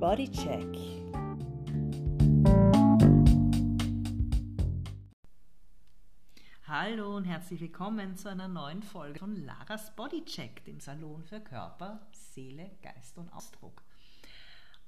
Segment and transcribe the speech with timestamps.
[0.00, 0.78] Bodycheck.
[6.66, 12.00] Hallo und herzlich willkommen zu einer neuen Folge von Laras Bodycheck, dem Salon für Körper,
[12.12, 13.82] Seele, Geist und Ausdruck.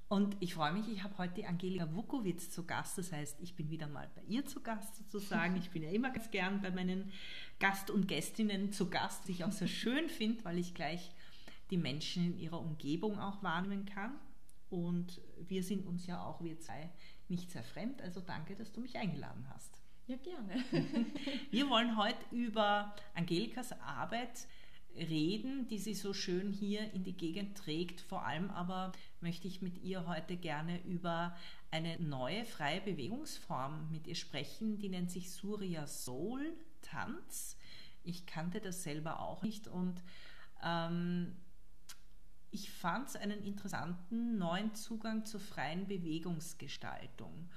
[0.07, 2.97] Und ich freue mich, ich habe heute die Angelika Wukowitz zu Gast.
[2.97, 5.57] Das heißt, ich bin wieder mal bei ihr zu Gast sozusagen.
[5.57, 7.11] Ich bin ja immer ganz gern bei meinen
[7.59, 11.11] Gast und Gästinnen zu Gast, die ich auch sehr schön finde, weil ich gleich
[11.69, 14.19] die Menschen in ihrer Umgebung auch wahrnehmen kann.
[14.73, 16.89] Und wir sind uns ja auch, wir zwei,
[17.27, 18.01] nicht sehr fremd.
[18.01, 19.79] Also danke, dass du mich eingeladen hast.
[20.07, 20.63] Ja, gerne.
[21.51, 24.47] Wir wollen heute über Angelikas Arbeit
[24.95, 28.01] reden, die sie so schön hier in die Gegend trägt.
[28.01, 31.37] Vor allem aber möchte ich mit ihr heute gerne über
[31.69, 37.59] eine neue freie Bewegungsform mit ihr sprechen, die nennt sich Surya Soul Tanz.
[38.03, 40.01] Ich kannte das selber auch nicht und
[40.63, 41.35] ähm,
[42.53, 47.49] ich fand es einen interessanten neuen Zugang zur freien Bewegungsgestaltung.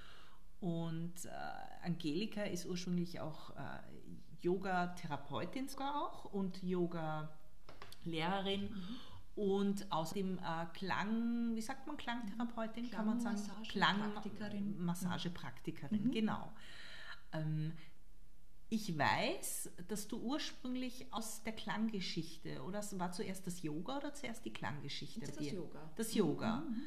[0.60, 3.80] Und äh, Angelika ist ursprünglich auch äh,
[4.40, 8.62] Yoga-Therapeutin sogar auch und Yoga-Lehrerin.
[8.62, 8.96] Mhm.
[9.34, 13.36] Und außerdem äh, Klang, wie sagt man Klangtherapeutin, kann man sagen?
[13.68, 14.82] Klangmassagepraktikerin.
[14.82, 16.10] Massagepraktikerin, mhm.
[16.10, 16.50] genau.
[17.32, 17.74] Ähm,
[18.68, 24.44] ich weiß, dass du ursprünglich aus der Klanggeschichte, oder war zuerst das Yoga oder zuerst
[24.44, 25.20] die Klanggeschichte?
[25.20, 25.90] Das, das Yoga.
[25.94, 26.56] Das Yoga.
[26.56, 26.82] Mhm.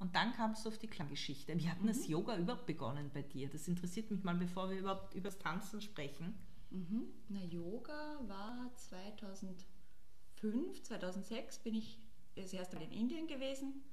[0.00, 1.56] Und dann kamst du auf die Klanggeschichte.
[1.58, 1.88] Wie hat mhm.
[1.88, 3.48] das Yoga überhaupt begonnen bei dir?
[3.48, 6.34] Das interessiert mich mal, bevor wir überhaupt über das Tanzen sprechen.
[6.70, 7.04] Mhm.
[7.28, 11.98] Na, Yoga war 2005, 2006 bin ich
[12.34, 13.84] das erste Mal in Indien gewesen,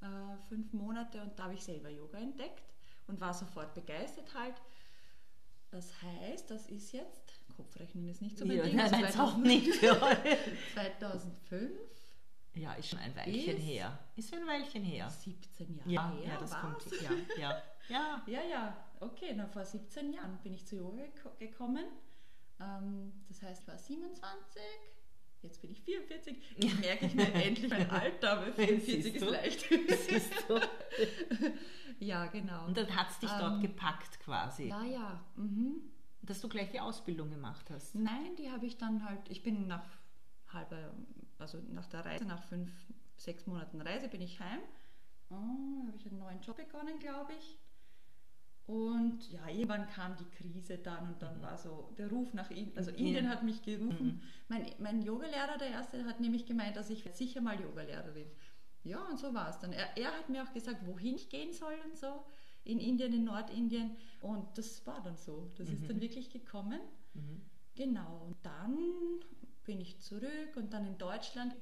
[0.00, 2.72] äh, fünf Monate und da habe ich selber Yoga entdeckt
[3.06, 4.54] und war sofort begeistert halt.
[5.74, 9.36] Das heißt, das ist jetzt, Kopfrechnen ist nicht so mein ja, Ding, nein, 2000, auch
[9.38, 11.72] nicht 2005
[12.54, 13.98] ja, ist schon ein Weilchen ist her.
[14.14, 15.10] Ist ein Weilchen her.
[15.10, 16.28] 17 Jahre ja, her.
[16.28, 16.60] Ja, das was?
[16.60, 17.02] kommt.
[17.02, 18.22] Ja, ja, ja.
[18.28, 18.86] ja, ja.
[19.00, 21.02] Okay, na, vor 17 Jahren bin ich zu Yoga
[21.40, 21.86] gekommen.
[22.60, 24.62] Ähm, das heißt, ich war 27,
[25.44, 26.36] jetzt bin ich 44.
[26.56, 29.66] Jetzt merke ich mir endlich mein Alter, aber 44 ist leicht.
[32.00, 32.66] ja, genau.
[32.66, 34.68] Und dann hat es dich ähm, dort gepackt quasi.
[34.68, 35.24] Ja, ja.
[35.36, 35.82] Mhm.
[36.22, 37.94] Dass du gleich die Ausbildung gemacht hast.
[37.94, 39.84] Nein, die habe ich dann halt, ich bin nach
[40.52, 40.94] halber
[41.38, 42.70] also nach der Reise, nach fünf,
[43.16, 44.60] sechs Monaten Reise bin ich heim.
[45.30, 47.58] Oh, habe ich einen neuen Job begonnen, glaube ich.
[48.66, 51.42] Und ja, irgendwann kam die Krise dann und dann mhm.
[51.42, 52.76] war so der Ruf nach Indien.
[52.76, 54.06] Also Indien hat mich gerufen.
[54.06, 54.20] Mhm.
[54.48, 58.28] Mein, mein Yogalehrer, der erste, hat nämlich gemeint, dass ich sicher mal Yogalehrerin.
[58.82, 59.72] Ja, und so war es dann.
[59.72, 62.24] Er, er hat mir auch gesagt, wohin ich gehen soll und so.
[62.64, 63.96] In Indien, in Nordindien.
[64.22, 65.52] Und das war dann so.
[65.56, 65.74] Das mhm.
[65.74, 66.80] ist dann wirklich gekommen.
[67.12, 67.42] Mhm.
[67.74, 68.22] Genau.
[68.26, 68.78] Und dann
[69.64, 71.54] bin ich zurück und dann in Deutschland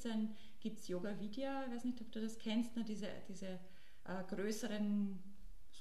[0.61, 3.61] gibt es Yoga Vidya, ich weiß nicht, ob du das kennst, ne, diese, diese
[4.05, 5.19] äh, größeren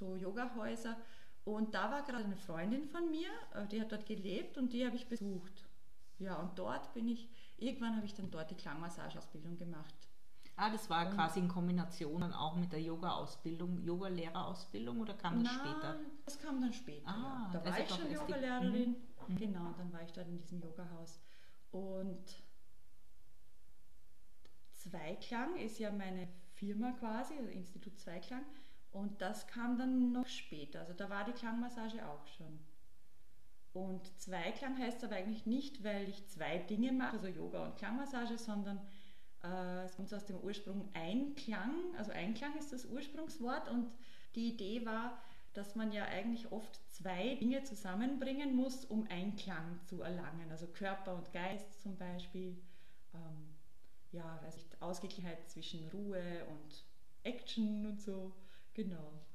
[0.01, 0.97] so Yoga-Häuser.
[1.43, 4.85] Und da war gerade eine Freundin von mir, äh, die hat dort gelebt und die
[4.85, 5.65] habe ich besucht.
[6.19, 9.95] Ja, und dort bin ich, irgendwann habe ich dann dort die Klangmassageausbildung gemacht.
[10.55, 15.43] Ah, das war und quasi in Kombination dann auch mit der Yoga-Ausbildung, Yoga-Lehrerausbildung oder kam
[15.43, 15.99] das Nein, später?
[16.25, 17.07] Das kam dann später.
[17.07, 17.59] Ah, ja.
[17.59, 18.95] Da war ich schon Yoga-Lehrerin.
[19.27, 19.35] Mhm.
[19.37, 21.19] Genau, und dann war ich dort in diesem Yoga-Haus.
[21.71, 22.43] Und
[24.73, 28.43] Zweiklang ist ja meine Firma quasi, also Institut Zweiklang.
[28.91, 30.79] Und das kam dann noch später.
[30.81, 32.59] Also da war die Klangmassage auch schon.
[33.73, 38.37] Und Zweiklang heißt aber eigentlich nicht, weil ich zwei Dinge mache, also Yoga und Klangmassage,
[38.37, 38.79] sondern
[39.43, 41.73] äh, es kommt aus dem Ursprung Einklang.
[41.97, 43.89] Also Einklang ist das Ursprungswort und
[44.35, 45.17] die Idee war,
[45.53, 50.49] dass man ja eigentlich oft zwei Dinge zusammenbringen muss, um Einklang zu erlangen.
[50.49, 52.57] Also Körper und Geist zum Beispiel.
[53.13, 53.55] Ähm,
[54.11, 56.83] ja, weiß ich, Ausgeglichenheit zwischen Ruhe und
[57.23, 58.33] Action und so.
[58.73, 59.25] Genau.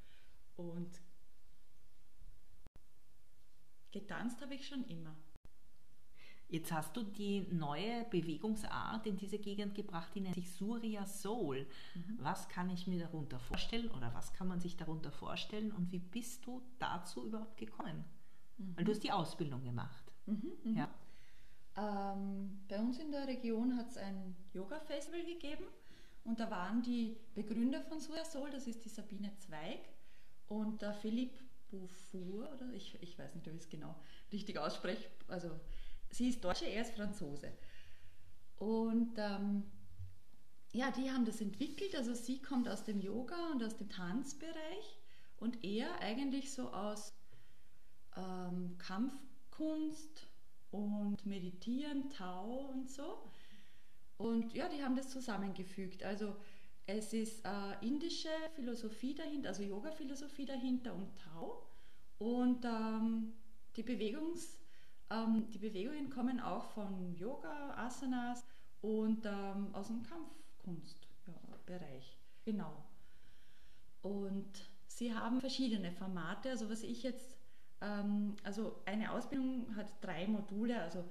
[0.57, 1.01] Und
[3.93, 5.15] getanzt habe ich schon immer.
[6.49, 11.67] Jetzt hast du die neue Bewegungsart in diese Gegend gebracht, die nennt sich Surya Soul.
[11.95, 12.19] Mhm.
[12.21, 15.99] Was kann ich mir darunter vorstellen oder was kann man sich darunter vorstellen und wie
[15.99, 18.05] bist du dazu überhaupt gekommen?
[18.59, 18.77] Mhm.
[18.77, 20.13] Weil du hast die Ausbildung gemacht.
[20.27, 20.77] Mhm, mhm.
[20.77, 20.89] ja.
[21.77, 25.65] Ähm, bei uns in der Region hat es ein Yoga-Festival gegeben
[26.27, 29.81] und da waren die Begründer von Surya Soul, das ist die Sabine Zweig
[30.49, 31.39] und der Philipp
[31.69, 33.95] Beaufour, oder ich, ich weiß nicht, ob ich es genau
[34.33, 35.51] richtig ausspreche, also
[36.11, 37.53] sie ist Deutsche, er ist Franzose.
[38.57, 39.65] Und ähm,
[40.73, 41.95] ja, die haben das entwickelt.
[41.97, 44.99] Also sie kommt aus dem Yoga und aus dem Tanzbereich
[45.39, 47.15] und er eigentlich so aus
[48.17, 50.27] ähm, Kampfkunst
[50.71, 53.31] und Meditieren, Tau und so.
[54.19, 56.03] Und ja, die haben das zusammengefügt.
[56.05, 56.37] Also
[56.89, 61.67] Es ist äh, indische Philosophie dahinter, also Yoga-Philosophie dahinter und Tao.
[62.19, 63.33] Und ähm,
[63.75, 64.57] die, Bewegungs,
[65.11, 68.45] ähm, die Bewegungen kommen auch von Yoga, Asanas
[68.83, 72.17] und ähm, aus dem Kampfkunstbereich.
[72.47, 72.85] Ja, genau.
[74.03, 76.51] Und sie haben verschiedene Formate.
[76.51, 77.37] Also was ich jetzt,
[77.81, 81.05] ähm, also eine Ausbildung hat drei Module, also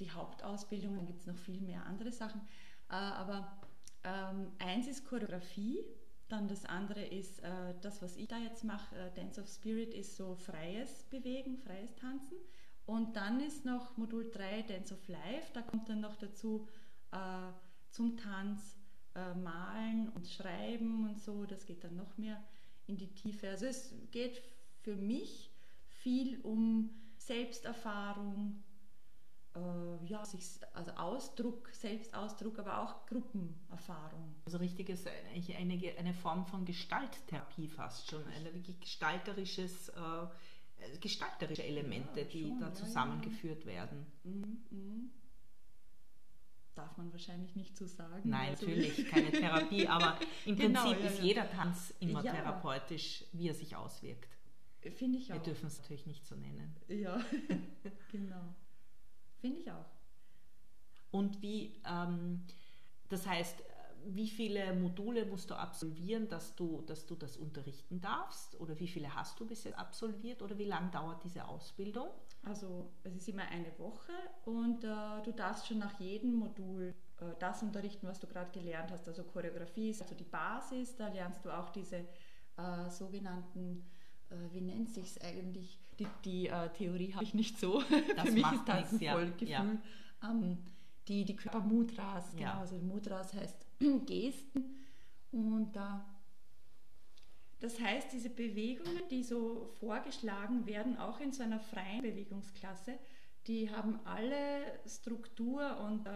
[0.00, 2.40] die Hauptausbildung, dann gibt es noch viel mehr andere Sachen.
[2.90, 3.60] Äh, aber
[4.02, 5.84] ähm, eins ist Choreografie,
[6.28, 9.94] dann das andere ist äh, das, was ich da jetzt mache, äh, Dance of Spirit,
[9.94, 12.36] ist so freies Bewegen, freies Tanzen.
[12.86, 16.68] Und dann ist noch Modul 3 Dance of Life, da kommt dann noch dazu
[17.90, 18.76] zum Tanz
[19.14, 22.42] malen und schreiben und so, das geht dann noch mehr
[22.88, 23.48] in die Tiefe.
[23.48, 24.42] Also es geht
[24.82, 25.52] für mich
[25.86, 28.62] viel um Selbsterfahrung,
[29.54, 34.34] äh, ja, sich, also Ausdruck, Selbstausdruck, aber auch Gruppenerfahrung.
[34.46, 40.26] Also richtig ist eigentlich eine, eine Form von Gestalttherapie fast schon, ein wirklich gestalterisches, äh,
[41.00, 43.76] gestalterische Elemente, ja, die da zusammengeführt ja, ja.
[43.76, 44.06] werden.
[44.24, 45.10] Mhm, mhm.
[46.74, 48.28] Darf man wahrscheinlich nicht so sagen.
[48.28, 53.48] Nein, also natürlich keine Therapie, aber im genau, Prinzip ist jeder Tanz immer therapeutisch, wie
[53.48, 54.28] er sich auswirkt.
[54.96, 55.36] Finde ich auch.
[55.36, 56.74] Wir dürfen es natürlich nicht so nennen.
[56.88, 57.18] Ja,
[58.10, 58.54] genau.
[59.44, 59.90] Finde ich auch.
[61.10, 62.46] Und wie, ähm,
[63.10, 63.62] das heißt,
[64.06, 68.58] wie viele Module musst du absolvieren, dass du, dass du das unterrichten darfst?
[68.58, 70.40] Oder wie viele hast du bis jetzt absolviert?
[70.40, 72.08] Oder wie lange dauert diese Ausbildung?
[72.42, 74.12] Also es ist immer eine Woche
[74.46, 78.90] und äh, du darfst schon nach jedem Modul äh, das unterrichten, was du gerade gelernt
[78.92, 79.06] hast.
[79.06, 81.96] Also Choreografie ist also die Basis, da lernst du auch diese
[82.56, 83.84] äh, sogenannten
[84.30, 85.78] äh, wie nennt sich es eigentlich?
[85.98, 87.82] Die, die äh, Theorie habe ich nicht so.
[88.16, 89.48] Das Für mich ist das ein Vollgefühl.
[89.48, 89.66] Ja.
[90.22, 90.58] Ähm,
[91.08, 92.42] die, die Körpermudras, genau.
[92.42, 92.58] Ja.
[92.60, 93.66] Also Mudras heißt
[94.06, 94.86] Gesten.
[95.32, 95.80] Und äh,
[97.60, 102.98] das heißt, diese Bewegungen, die so vorgeschlagen werden, auch in so einer freien Bewegungsklasse,
[103.46, 106.10] die haben alle Struktur und äh,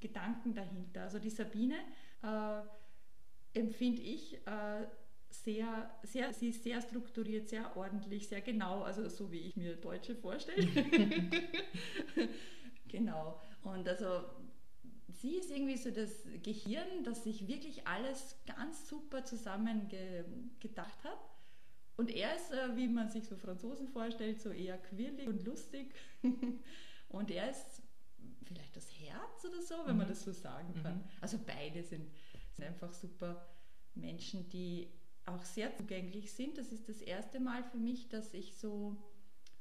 [0.00, 1.02] Gedanken dahinter.
[1.02, 1.76] Also die Sabine
[2.22, 4.86] äh, empfinde ich äh,
[5.42, 9.76] sehr, sehr, sie ist sehr strukturiert, sehr ordentlich, sehr genau, also so wie ich mir
[9.76, 10.66] Deutsche vorstelle.
[12.88, 13.40] genau.
[13.62, 14.24] Und also
[15.08, 20.24] sie ist irgendwie so das Gehirn, das sich wirklich alles ganz super zusammen ge
[20.60, 21.18] gedacht hat.
[21.96, 25.94] Und er ist, äh, wie man sich so Franzosen vorstellt, so eher quirlig und lustig.
[27.08, 27.82] und er ist
[28.42, 29.98] vielleicht das Herz oder so, wenn mhm.
[29.98, 30.96] man das so sagen kann.
[30.96, 31.04] Mhm.
[31.20, 32.10] Also beide sind,
[32.56, 33.46] sind einfach super
[33.94, 34.88] Menschen, die
[35.26, 36.58] auch sehr zugänglich sind.
[36.58, 38.96] Das ist das erste Mal für mich, dass ich so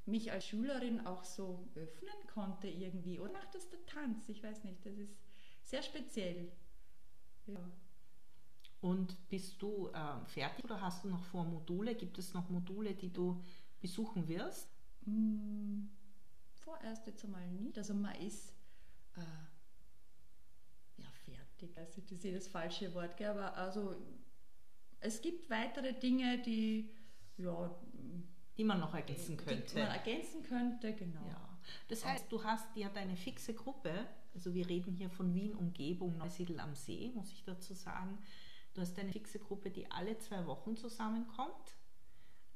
[0.06, 3.19] mich als Schülerin auch so öffnen konnte irgendwie.
[3.19, 4.27] Oder macht das der Tanz?
[4.27, 5.15] Ich weiß nicht, das ist
[5.63, 6.51] sehr speziell.
[7.48, 7.71] Ja.
[8.81, 11.95] Und bist du äh, fertig oder hast du noch vor Module?
[11.95, 13.42] Gibt es noch Module, die du
[13.80, 14.69] besuchen wirst?
[15.06, 15.86] Mm,
[16.56, 17.77] vorerst jetzt einmal nicht.
[17.77, 18.54] Also man ist
[19.15, 19.21] äh,
[21.01, 21.77] ja fertig.
[21.77, 23.30] Also das ist das falsche Wort, gell?
[23.30, 23.95] aber also
[25.03, 26.89] es gibt weitere Dinge, die,
[27.38, 27.75] ja,
[28.57, 29.75] die man noch ergänzen könnte.
[29.75, 31.27] Die man ergänzen könnte, genau.
[31.27, 31.50] Ja.
[31.88, 33.91] Das heißt, du hast ja deine fixe Gruppe,
[34.33, 38.17] also wir reden hier von Wien Umgebung, Neusiedl am See, muss ich dazu sagen.
[38.74, 41.77] Du hast eine fixe Gruppe, die alle zwei Wochen zusammenkommt.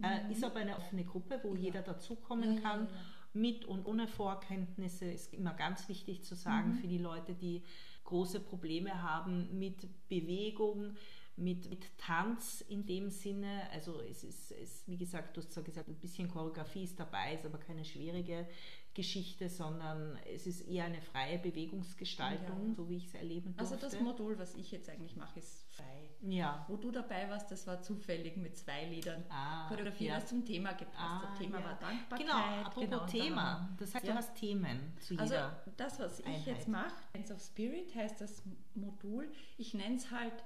[0.01, 0.29] Äh, mhm.
[0.29, 1.61] Äh, ist aber eine offene Gruppe, wo ja.
[1.61, 2.87] jeder dazukommen ja, kann.
[2.87, 2.93] Ja,
[3.33, 6.77] mit und ohne Vorkenntnisse ist immer ganz wichtig zu sagen mhm.
[6.77, 7.63] für die Leute, die
[8.03, 10.95] große Probleme haben mit Bewegung,
[11.37, 13.69] mit, mit Tanz in dem Sinne.
[13.71, 17.35] Also es ist, es, wie gesagt, du hast zwar gesagt, ein bisschen Choreografie ist dabei,
[17.35, 18.47] ist aber keine schwierige
[18.95, 22.73] Geschichte, sondern es ist eher eine freie Bewegungsgestaltung, ja.
[22.73, 23.75] so wie ich es erleben durfte.
[23.75, 26.09] Also das Modul, was ich jetzt eigentlich mache, ist frei.
[26.21, 26.65] Ja.
[26.67, 29.23] Wo du dabei warst, das war zufällig mit zwei Liedern.
[29.29, 30.15] Ah, Choreografie, ja.
[30.15, 31.65] das zum Thema gepasst ah, Das Thema ja.
[31.65, 32.25] war Dankbarkeit.
[32.25, 33.69] Genau, apropos genau, Thema.
[33.77, 34.13] Das heißt, ja.
[34.13, 36.39] du hast Themen zu also jeder Also das, was Einheit.
[36.39, 38.41] ich jetzt mache, Dance of Spirit heißt das
[38.73, 39.31] Modul.
[39.59, 40.43] Ich nenne es halt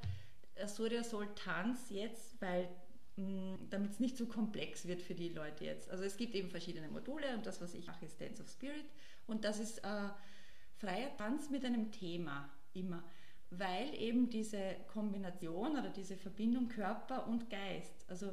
[0.67, 2.67] Surya Soul Tanz jetzt, weil
[3.15, 5.89] mm, damit es nicht zu komplex wird für die Leute jetzt.
[5.89, 8.85] Also es gibt eben verschiedene Module und das, was ich mache, ist Dance of Spirit
[9.27, 10.09] und das ist äh,
[10.77, 13.03] freier Tanz mit einem Thema immer,
[13.49, 18.27] weil eben diese Kombination oder diese Verbindung Körper und Geist, also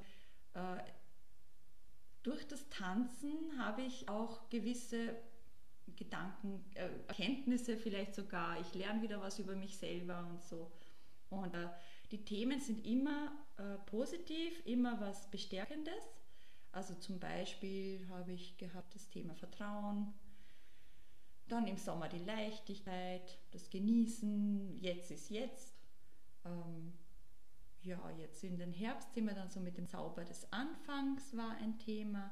[0.55, 0.83] äh,
[2.23, 5.17] durch das Tanzen habe ich auch gewisse
[5.97, 8.61] Gedanken, äh, Erkenntnisse vielleicht sogar.
[8.61, 10.71] Ich lerne wieder was über mich selber und so.
[11.31, 11.69] Und äh,
[12.11, 16.05] die Themen sind immer äh, positiv, immer was Bestärkendes.
[16.73, 20.15] Also zum Beispiel habe ich gehabt das Thema Vertrauen,
[21.49, 25.75] dann im Sommer die Leichtigkeit, das Genießen, jetzt ist jetzt.
[26.45, 26.93] Ähm,
[27.83, 31.57] ja, jetzt in den Herbst sind wir dann so mit dem Zauber des Anfangs war
[31.57, 32.31] ein Thema.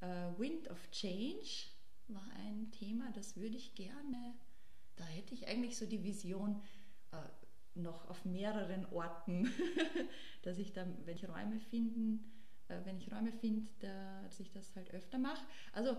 [0.00, 0.06] Äh,
[0.38, 1.68] Wind of Change
[2.08, 4.34] war ein Thema, das würde ich gerne,
[4.96, 6.60] da hätte ich eigentlich so die Vision,
[7.12, 7.16] äh,
[7.74, 9.50] noch auf mehreren Orten,
[10.42, 12.32] dass ich dann, wenn ich Räume finden,
[12.68, 15.44] äh, wenn ich Räume finde, dass ich das halt öfter mache.
[15.72, 15.96] Also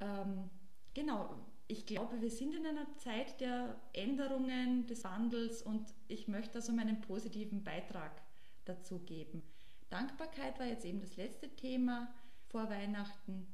[0.00, 0.50] ähm,
[0.94, 1.34] genau,
[1.68, 6.72] ich glaube, wir sind in einer Zeit der Änderungen, des Wandels und ich möchte also
[6.72, 8.22] meinen positiven Beitrag
[8.64, 9.42] dazu geben.
[9.88, 12.12] Dankbarkeit war jetzt eben das letzte Thema
[12.48, 13.46] vor Weihnachten.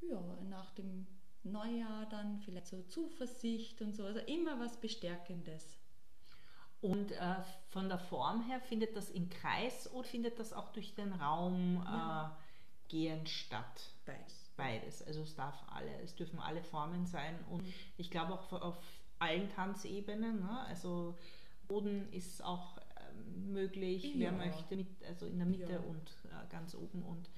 [0.00, 1.06] Ja, nach dem
[1.42, 5.78] Neujahr dann vielleicht so Zuversicht und so, also immer was Bestärkendes.
[6.86, 7.34] Und äh,
[7.70, 11.82] von der Form her findet das im Kreis oder findet das auch durch den Raum
[11.84, 12.36] ja.
[12.88, 13.90] äh, gehen statt?
[14.04, 14.52] Beides.
[14.56, 15.02] Beides.
[15.02, 17.72] Also es darf alle, es dürfen alle Formen sein und mhm.
[17.96, 18.78] ich glaube auch auf
[19.18, 20.40] allen Tanzebenen.
[20.40, 20.60] Ne?
[20.68, 21.18] Also
[21.66, 24.20] Boden ist auch ähm, möglich, ja.
[24.20, 25.80] wer möchte, mit, also in der Mitte ja.
[25.80, 27.28] und äh, ganz oben und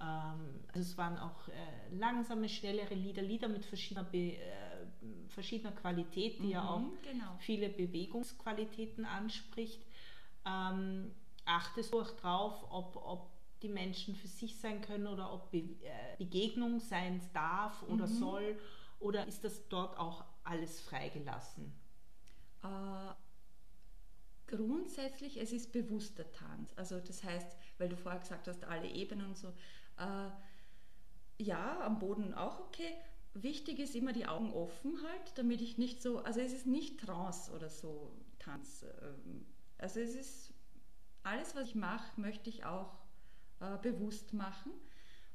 [0.00, 4.75] ähm, also es waren auch äh, langsame, schnellere Lieder, Lieder mit verschiedener, Be, äh,
[5.28, 7.36] verschiedener Qualität, die mhm, ja auch genau.
[7.38, 9.84] viele Bewegungsqualitäten anspricht.
[10.44, 11.12] Ähm,
[11.44, 13.30] achtest du auch drauf, ob, ob
[13.62, 18.18] die Menschen für sich sein können oder ob Be äh, Begegnung sein darf oder mhm.
[18.18, 18.58] soll
[19.00, 21.72] oder ist das dort auch alles freigelassen?
[22.62, 23.14] Äh,
[24.46, 26.72] grundsätzlich, es ist bewusster Tanz.
[26.76, 29.48] Also das heißt, weil du vorher gesagt hast, alle Ebenen und so,
[29.98, 30.30] äh,
[31.38, 32.94] ja, am Boden auch okay.
[33.42, 37.00] Wichtig ist immer die Augen offen halt, damit ich nicht so, also es ist nicht
[37.00, 38.86] Trance oder so Tanz.
[39.02, 39.44] Ähm,
[39.76, 40.54] also es ist
[41.22, 42.96] alles, was ich mache, möchte ich auch
[43.60, 44.72] äh, bewusst machen.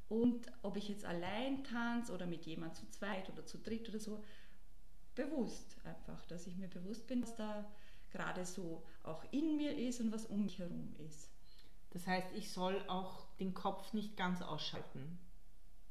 [0.10, 4.00] Und ob ich jetzt allein tanze oder mit jemand zu zweit oder zu dritt oder
[4.00, 4.24] so,
[5.14, 7.70] bewusst einfach, dass ich mir bewusst bin, was da
[8.10, 11.30] gerade so auch in mir ist und was um mich herum ist.
[11.92, 15.20] Das heißt, ich soll auch den Kopf nicht ganz ausschalten.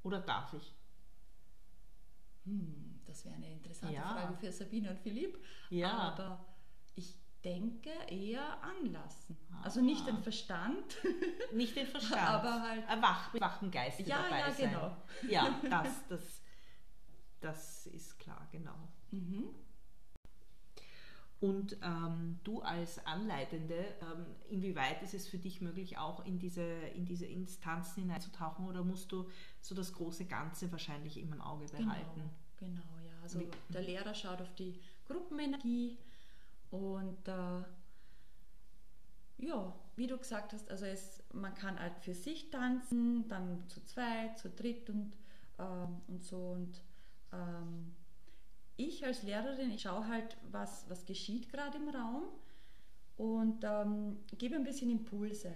[0.03, 0.75] Oder darf ich?
[2.45, 4.15] Hm, das wäre eine interessante ja.
[4.15, 5.43] Frage für Sabine und Philipp.
[5.71, 5.91] Ja.
[5.91, 6.45] Aber
[6.95, 9.37] ich denke eher anlassen.
[9.53, 9.63] Ah.
[9.63, 10.97] Also nicht den Verstand.
[11.53, 12.23] Nicht den Verstand.
[12.23, 12.89] aber halt.
[12.89, 14.71] Erwach, wachen Geiste ja, dabei ja, sein.
[14.71, 14.97] Genau.
[15.29, 16.43] Ja, das, das,
[17.41, 18.77] das ist klar, genau.
[19.11, 19.55] Mhm.
[21.41, 26.63] Und ähm, du als Anleitende, ähm, inwieweit ist es für dich möglich, auch in diese,
[26.63, 29.27] in diese Instanzen hineinzutauchen oder musst du
[29.63, 32.31] so das große Ganze wahrscheinlich immer im Auge genau, behalten?
[32.59, 33.23] Genau, genau ja.
[33.23, 35.97] Also der Lehrer schaut auf die Gruppenenergie
[36.71, 37.63] und äh,
[39.39, 43.83] ja, wie du gesagt hast, also es, man kann halt für sich tanzen, dann zu
[43.85, 45.13] zweit, zu dritt und,
[45.59, 46.83] ähm, und so und
[47.33, 47.80] ähm,
[49.01, 52.25] ich als Lehrerin, ich schaue halt, was, was geschieht gerade im Raum
[53.17, 55.55] und ähm, gebe ein bisschen Impulse.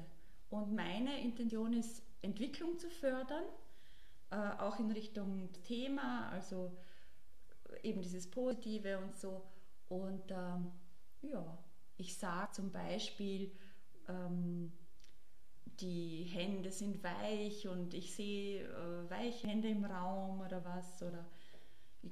[0.50, 3.44] Und meine Intention ist, Entwicklung zu fördern,
[4.30, 6.72] äh, auch in Richtung Thema, also
[7.82, 9.42] eben dieses Positive und so.
[9.88, 10.70] Und ähm,
[11.22, 11.58] ja,
[11.96, 13.52] ich sage zum Beispiel,
[14.08, 14.72] ähm,
[15.80, 21.02] die Hände sind weich und ich sehe äh, weiche Hände im Raum oder was.
[21.02, 21.26] Oder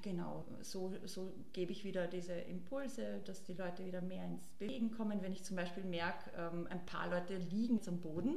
[0.01, 4.91] genau, so, so gebe ich wieder diese Impulse, dass die Leute wieder mehr ins Bewegen
[4.91, 5.23] kommen.
[5.23, 8.37] Wenn ich zum Beispiel merke, ähm, ein paar Leute liegen zum Boden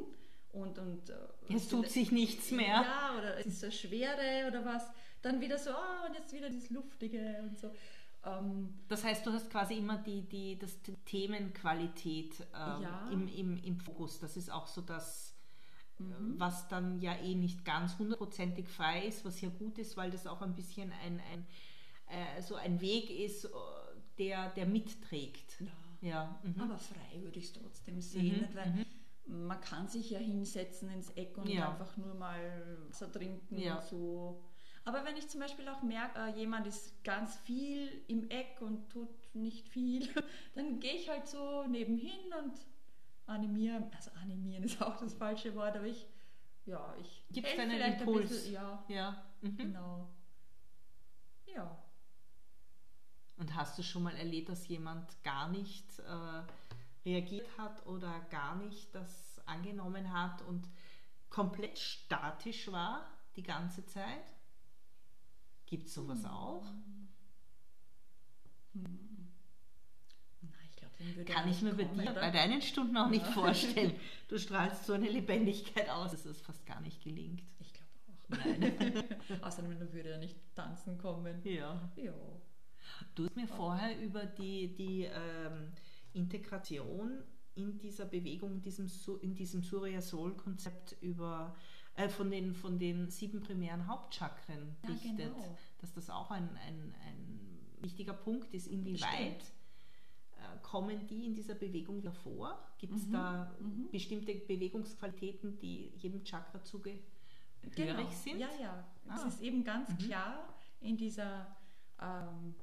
[0.51, 2.81] und, und äh, es tut sich nichts mehr.
[2.81, 4.89] Ja, oder es ist so Schwere oder was,
[5.21, 7.71] dann wieder so, oh, und jetzt wieder das Luftige und so.
[8.25, 13.09] Ähm, das heißt, du hast quasi immer die, die das Themenqualität ähm, ja.
[13.11, 14.19] im, im, im Fokus.
[14.19, 15.34] Das ist auch so das
[15.97, 16.35] Mhm.
[16.37, 20.27] was dann ja eh nicht ganz hundertprozentig frei ist, was ja gut ist, weil das
[20.27, 21.45] auch ein bisschen ein, ein
[22.07, 23.49] äh, so ein Weg ist, äh,
[24.17, 25.61] der, der mitträgt.
[25.61, 25.67] Ja.
[26.01, 26.39] ja.
[26.43, 26.61] Mhm.
[26.61, 28.55] Aber frei würde ich es trotzdem sehen, mhm.
[28.55, 28.85] weil
[29.27, 29.47] mhm.
[29.47, 31.71] man kann sich ja hinsetzen ins Eck und ja.
[31.71, 33.77] einfach nur mal Wasser trinken ja.
[33.77, 34.43] und so.
[34.83, 38.89] Aber wenn ich zum Beispiel auch merke, äh, jemand ist ganz viel im Eck und
[38.89, 40.07] tut nicht viel,
[40.55, 42.53] dann gehe ich halt so nebenhin und
[43.27, 46.07] animieren, also animieren ist auch das falsche Wort, aber ich,
[46.65, 48.23] ja, ich gebe vielleicht Impuls.
[48.23, 49.23] ein bisschen, ja, ja.
[49.41, 49.57] Mhm.
[49.57, 50.09] genau,
[51.45, 51.77] ja.
[53.37, 56.43] Und hast du schon mal erlebt, dass jemand gar nicht äh,
[57.05, 60.69] reagiert hat oder gar nicht das angenommen hat und
[61.29, 63.05] komplett statisch war
[63.35, 64.23] die ganze Zeit?
[65.65, 66.29] Gibt es sowas hm.
[66.29, 66.65] auch?
[68.73, 69.14] Hm.
[71.25, 73.93] Kann ich mir bei dir, bei deinen Stunden auch nicht vorstellen.
[74.27, 77.43] Du strahlst so eine Lebendigkeit aus, dass es fast gar nicht gelingt.
[77.59, 78.45] Ich glaube auch.
[78.45, 79.03] Nein.
[79.41, 81.41] Außerdem würde er nicht tanzen kommen.
[81.43, 81.91] Ja.
[81.95, 82.13] ja.
[83.13, 85.73] Du hast mir vorher über die, die ähm,
[86.13, 87.23] Integration
[87.53, 88.89] in dieser Bewegung, diesem,
[89.21, 91.55] in diesem Surya Soul-Konzept über
[91.95, 95.57] äh, von, den, von den sieben primären Hauptchakren Ja, berichtet, genau.
[95.79, 97.39] dass das auch ein, ein, ein
[97.79, 99.43] wichtiger Punkt ist, inwieweit
[100.61, 102.59] kommen die in dieser Bewegung hervor?
[102.77, 103.89] Gibt es Mhm, da mhm.
[103.91, 107.03] bestimmte Bewegungsqualitäten, die jedem Chakra zugehörig
[108.11, 108.39] sind?
[108.39, 108.83] Ja, ja.
[109.13, 109.27] Es Ah.
[109.27, 109.97] ist eben ganz Mhm.
[109.99, 111.55] klar in dieser,
[112.01, 112.55] ähm,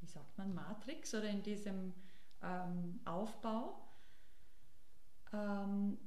[0.00, 1.92] wie sagt man, Matrix oder in diesem
[2.42, 3.80] ähm, Aufbau.
[5.32, 5.98] Ähm,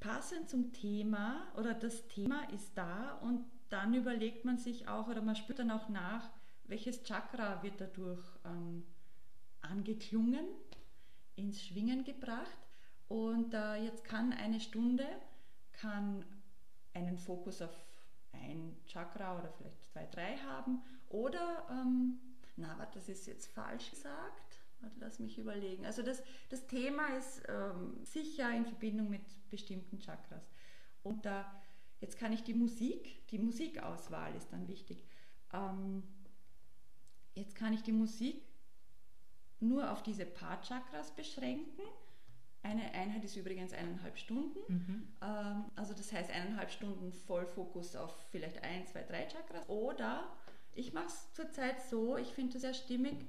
[0.00, 5.22] passend zum Thema oder das Thema ist da und dann überlegt man sich auch oder
[5.22, 6.28] man spürt dann auch nach,
[6.64, 8.84] welches Chakra wird dadurch ähm,
[9.62, 10.44] angeklungen,
[11.36, 12.58] ins Schwingen gebracht.
[13.08, 15.06] Und äh, jetzt kann eine Stunde
[15.72, 16.24] kann
[16.94, 17.74] einen Fokus auf
[18.32, 20.82] ein Chakra oder vielleicht zwei, drei haben.
[21.08, 22.18] Oder, ähm,
[22.56, 24.58] na, warte, das ist jetzt falsch gesagt.
[24.80, 25.84] Warte, lass mich überlegen.
[25.84, 30.50] Also das, das Thema ist ähm, sicher in Verbindung mit bestimmten Chakras.
[31.02, 31.62] Und da,
[32.00, 35.04] jetzt kann ich die Musik, die Musikauswahl ist dann wichtig.
[35.52, 36.02] Ähm,
[37.34, 38.42] jetzt kann ich die Musik
[39.62, 41.82] nur auf diese paar Chakras beschränken.
[42.62, 44.58] Eine Einheit ist übrigens eineinhalb Stunden.
[44.68, 45.08] Mhm.
[45.20, 49.68] Ähm, also das heißt eineinhalb Stunden Vollfokus auf vielleicht ein, zwei, drei Chakras.
[49.68, 50.28] Oder
[50.74, 53.26] ich mache es zurzeit so, ich finde es sehr stimmig,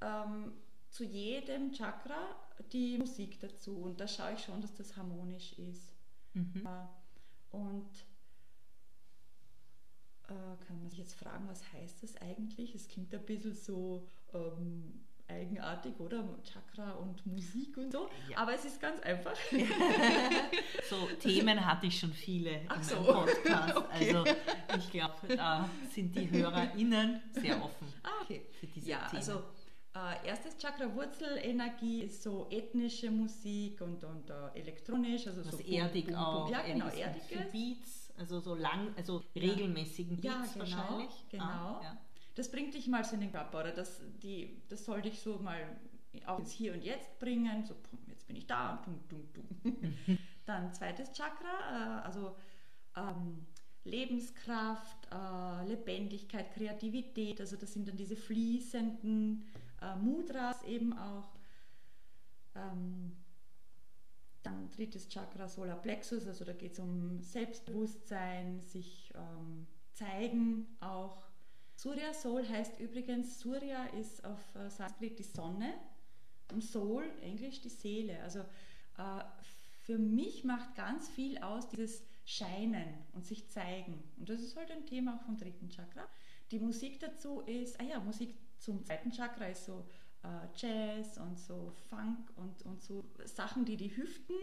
[0.00, 0.52] ähm,
[0.90, 2.36] zu jedem Chakra
[2.72, 3.78] die Musik dazu.
[3.78, 5.94] Und da schaue ich schon, dass das harmonisch ist.
[6.34, 6.66] Mhm.
[6.66, 7.90] Äh, und
[10.28, 12.74] äh, kann man sich jetzt fragen, was heißt das eigentlich?
[12.74, 16.24] Es klingt ein bisschen so ähm, eigenartig, oder?
[16.42, 18.08] Chakra und Musik und so.
[18.30, 18.38] Ja.
[18.38, 19.34] Aber es ist ganz einfach.
[20.88, 22.96] So Themen hatte ich schon viele Ach in so.
[22.96, 23.76] Podcast.
[23.88, 24.14] Okay.
[24.14, 24.24] Also
[24.78, 28.42] ich glaube, da sind die HörerInnen sehr offen Ah, okay.
[28.58, 29.16] für diese Ja, Themen.
[29.16, 29.42] also
[29.94, 35.64] äh, erstes Chakra Wurzelenergie ist so ethnische Musik und, und äh, elektronisch, also was so
[35.64, 36.34] erdig Bum, Bum, Bum.
[36.44, 36.50] auch.
[36.50, 37.52] Ja, genau, erdig erdiges.
[37.52, 39.42] Beats, also so lang, also Ja.
[39.42, 41.10] regelmäßigen Ja, Beats genau, wahrscheinlich.
[41.30, 41.44] genau.
[41.44, 41.96] Ah, ja.
[42.38, 43.72] Das bringt dich mal so in den Körper, oder?
[43.72, 45.76] Das, die, das soll dich so mal
[46.24, 47.64] auch ins Hier und Jetzt bringen.
[47.64, 47.74] So,
[48.06, 50.18] jetzt bin ich da und tum, tum, tum.
[50.46, 52.36] Dann zweites Chakra, äh, also
[52.96, 53.44] ähm,
[53.82, 57.40] Lebenskraft, äh, Lebendigkeit, Kreativität.
[57.40, 59.44] Also das sind dann diese fließenden
[59.82, 61.34] äh, Mudras eben auch.
[62.54, 63.16] Ähm,
[64.44, 71.27] dann drittes Chakra Solarplexus, also da geht es um Selbstbewusstsein, sich ähm, zeigen auch.
[71.78, 75.74] Surya Sol heißt übrigens, Surya ist auf äh, Sanskrit die Sonne
[76.50, 78.20] und Sol, Englisch die Seele.
[78.24, 79.22] Also äh,
[79.82, 84.02] für mich macht ganz viel aus dieses Scheinen und sich zeigen.
[84.16, 86.08] Und das ist halt ein Thema auch vom dritten Chakra.
[86.50, 89.86] Die Musik dazu ist, ah ja, Musik zum zweiten Chakra ist so
[90.24, 94.34] äh, Jazz und so Funk und, und so Sachen, die die Hüften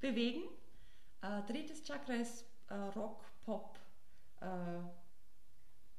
[0.00, 0.42] bewegen.
[1.22, 3.78] Äh, drittes Chakra ist äh, Rock, Pop,
[4.42, 4.80] äh,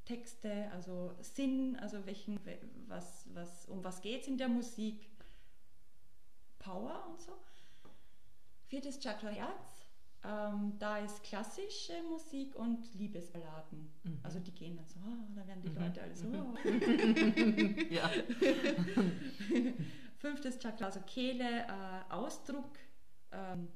[0.09, 2.39] Texte, also Sinn, also welchen,
[2.87, 5.07] was, was, um was geht es in der Musik,
[6.57, 7.33] Power und so.
[8.69, 9.85] Viertes Chakra Herz,
[10.23, 13.91] ähm, da ist klassische Musik und Liebesballaden.
[14.03, 14.19] Mhm.
[14.23, 15.77] Also die gehen dann so, oh, da werden die Mhm.
[15.77, 16.25] Leute alle so.
[16.33, 16.57] Oh.
[17.93, 18.09] Ja.
[20.17, 22.79] Fünftes Chakra, also Kehle, äh, Ausdruck,
[23.31, 23.67] ähm,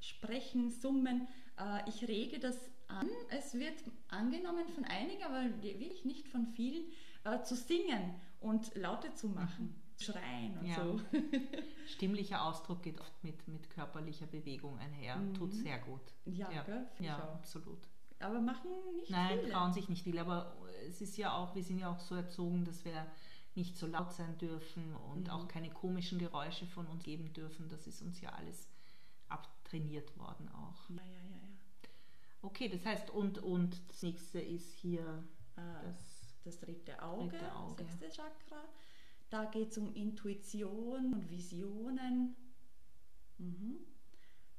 [0.00, 1.28] Sprechen, Summen.
[1.56, 2.56] Äh, ich rege das
[2.88, 3.08] an.
[3.30, 3.74] Es wird
[4.08, 6.84] angenommen von einigen, aber wirklich nicht von vielen,
[7.24, 10.76] äh, zu singen und Laute zu machen, schreien und Ja.
[10.84, 11.00] so.
[11.86, 15.16] Stimmlicher Ausdruck geht oft mit, mit körperlicher Bewegung einher.
[15.16, 15.34] Mhm.
[15.34, 16.00] Tut sehr gut.
[16.24, 16.62] Ja, Ja.
[16.62, 16.86] gell?
[17.00, 17.78] Ja, absolut.
[18.18, 19.52] Aber machen nicht Nein, viele.
[19.52, 20.56] trauen sich nicht viele, aber
[20.88, 23.06] es ist ja auch, wir sind ja auch so erzogen, dass wir
[23.54, 25.30] nicht so laut sein dürfen und Mhm.
[25.30, 27.68] auch keine komischen Geräusche von uns geben dürfen.
[27.68, 28.68] Das ist uns ja alles
[29.28, 30.88] abtrainiert worden auch.
[30.90, 31.45] Ja, ja, ja,
[32.42, 35.24] Okay, das heißt, und, und das nächste ist hier.
[35.56, 36.38] Äh, das.
[36.44, 37.84] das dritte Auge, Dritte Auge.
[37.84, 38.64] sechste Chakra.
[39.30, 42.36] Da geht es um Intuition und Visionen.
[43.38, 43.78] Mhm.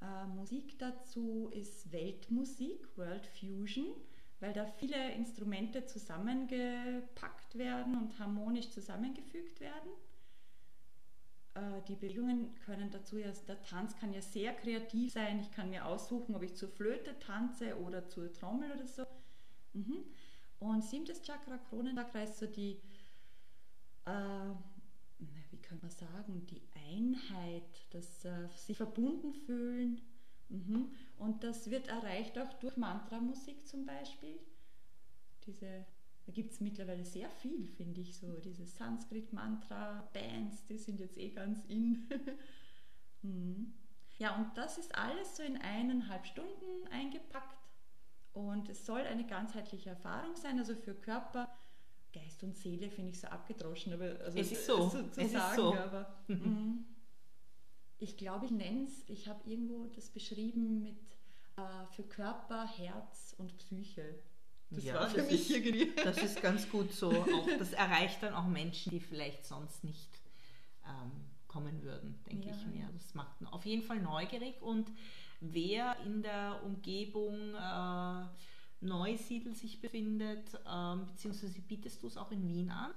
[0.02, 3.96] Äh, Musik dazu ist Weltmusik, World Fusion,
[4.40, 9.90] weil da viele Instrumente zusammengepackt werden und harmonisch zusammengefügt werden.
[11.58, 15.39] Äh, die Bewegungen können dazu ja, der Tanz kann ja sehr kreativ sein.
[15.39, 19.04] Ich kann mir aussuchen, ob ich zur Flöte tanze oder zur Trommel oder so.
[19.74, 20.04] Mhm.
[20.60, 22.80] Und siebtes Chakra, Kronenchakra, ist so die,
[24.06, 24.50] äh,
[25.52, 30.02] wie kann man sagen, die Einheit, das äh, sich verbunden fühlen.
[30.50, 30.91] Mhm.
[31.17, 34.39] Und das wird erreicht auch durch Mantramusik zum Beispiel.
[35.46, 35.86] Diese
[36.28, 41.18] Da gibt es mittlerweile sehr viel, finde ich, so diese Sanskrit-Mantra, Bands, die sind jetzt
[41.18, 42.06] eh ganz in.
[43.22, 43.74] hm.
[44.18, 47.58] Ja, und das ist alles so in eineinhalb Stunden eingepackt.
[48.34, 51.50] Und es soll eine ganzheitliche Erfahrung sein, also für Körper,
[52.12, 55.32] Geist und Seele finde ich so abgedroschen, aber also es ist so, so zu es
[55.32, 55.76] sagen, ist so.
[55.76, 56.86] aber mm,
[58.00, 61.00] ich glaube, ich nenne es, ich habe irgendwo das beschrieben mit
[61.56, 64.20] äh, für Körper, Herz und Psyche.
[64.69, 65.91] Das ja, war für das mich ist, irgendwie.
[66.03, 67.10] Das ist ganz gut so.
[67.12, 70.10] Auch, das erreicht dann auch Menschen, die vielleicht sonst nicht
[70.86, 71.12] ähm,
[71.47, 72.56] kommen würden, denke ja.
[72.56, 72.89] ich mir.
[72.93, 74.89] Das macht auf jeden Fall neugierig und
[75.39, 78.25] wer in der Umgebung äh,
[78.82, 82.91] Neusiedl sich befindet, ähm, beziehungsweise bietest du es auch in Wien an?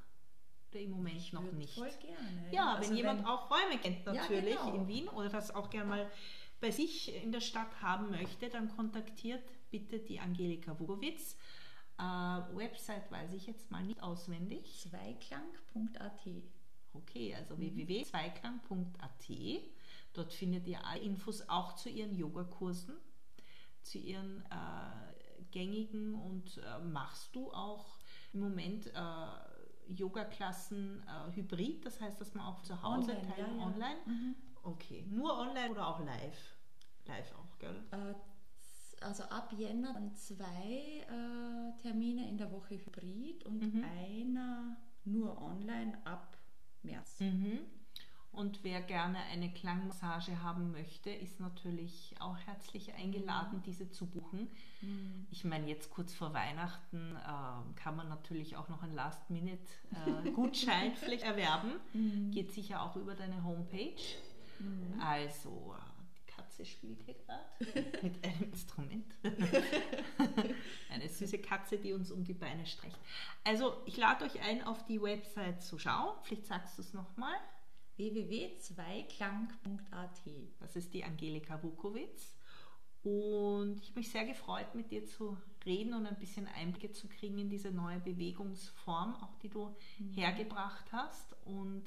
[0.71, 1.75] Oder im Moment ich noch nicht?
[1.75, 2.53] Voll gerne.
[2.53, 4.75] Ja, also wenn jemand wenn, auch Räume kennt natürlich ja, genau.
[4.77, 6.11] in Wien oder das auch gerne mal
[6.61, 11.37] bei sich in der Stadt haben möchte, dann kontaktiert bitte die Angelika Wugowitz.
[11.99, 14.81] Äh, Website weiß ich jetzt mal nicht auswendig.
[14.81, 16.27] Zweiklang.at
[16.93, 17.61] Okay, also mhm.
[17.61, 19.31] www.zweiklang.at.
[20.13, 22.97] Dort findet ihr alle Infos auch zu ihren Yogakursen,
[23.83, 27.99] zu ihren äh, gängigen und äh, machst du auch
[28.33, 33.57] im Moment äh, Yoga-Klassen äh, hybrid, das heißt, dass man auch zu Hause online, teilen,
[33.57, 33.67] ja, ja.
[33.67, 33.97] online?
[34.07, 34.37] Mhm.
[34.63, 36.57] Okay, nur online oder auch live?
[37.07, 37.83] Live auch, gell?
[37.93, 38.15] Äh,
[39.05, 43.85] also ab Jänner dann zwei äh, Termine in der Woche hybrid und Mhm.
[43.85, 46.37] einer nur online ab
[46.83, 47.21] März.
[47.21, 47.61] Mhm.
[48.33, 54.49] Und wer gerne eine Klangmassage haben möchte, ist natürlich auch herzlich eingeladen, diese zu buchen.
[54.83, 55.27] Mhm.
[55.33, 61.25] Ich meine, jetzt kurz vor Weihnachten äh, kann man natürlich auch noch einen Last-Minute-Gutschein vielleicht
[61.25, 61.73] erwerben.
[61.93, 62.31] Mhm.
[62.31, 63.97] Geht sicher auch über deine Homepage.
[64.61, 65.01] Mhm.
[65.01, 65.75] Also,
[66.17, 67.45] die Katze spielt hier gerade
[68.03, 69.15] mit einem Instrument.
[70.91, 72.99] Eine süße Katze, die uns um die Beine streicht.
[73.45, 76.17] Also, ich lade euch ein, auf die Website zu schauen.
[76.23, 77.37] Vielleicht sagst du es nochmal.
[77.97, 80.21] www.zweiklang.at
[80.61, 82.35] Das ist die Angelika Wukowitz.
[83.03, 87.09] Und ich habe mich sehr gefreut, mit dir zu reden und ein bisschen Einblicke zu
[87.09, 90.13] kriegen in diese neue Bewegungsform, auch die du Mhm.
[90.13, 91.35] hergebracht hast.
[91.47, 91.85] Und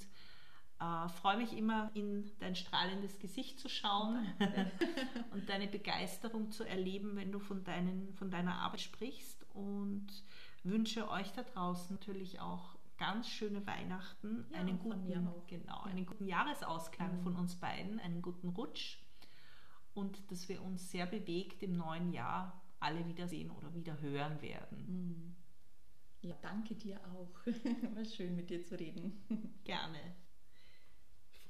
[0.84, 4.26] äh, freue mich immer, in dein strahlendes Gesicht zu schauen
[5.32, 9.46] und deine Begeisterung zu erleben, wenn du von, deinen, von deiner Arbeit sprichst.
[9.54, 10.08] Und
[10.64, 15.08] wünsche euch da draußen natürlich auch ganz schöne Weihnachten, Ja, einen guten,
[15.48, 17.24] genau, einen guten Jahresausklang Mhm.
[17.24, 19.00] von uns beiden, einen guten Rutsch
[19.94, 24.86] und dass wir uns sehr bewegt im neuen Jahr alle wiedersehen oder wieder hören werden.
[24.88, 25.36] Mhm.
[26.22, 27.34] Ja, danke dir auch.
[27.96, 29.24] War schön mit dir zu reden.
[29.64, 30.00] Gerne.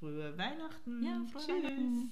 [0.03, 1.01] Fröhe Weihnachten.
[1.01, 1.63] Ja, frohe Tschüss.
[1.63, 2.11] Weihnachten.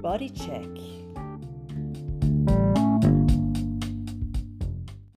[0.00, 1.01] Bodycheck.